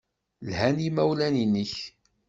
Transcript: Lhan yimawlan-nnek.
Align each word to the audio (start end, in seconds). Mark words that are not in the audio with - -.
Lhan 0.47 0.77
yimawlan-nnek. 0.83 1.73